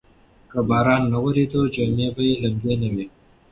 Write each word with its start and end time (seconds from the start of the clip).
که 0.51 0.59
باران 0.69 1.03
نه 1.11 1.17
وریده، 1.23 1.61
جامې 1.73 2.07
به 2.15 2.21
یې 2.27 2.35
لمدې 2.41 2.73
نه 2.81 2.87
وای. 2.93 3.07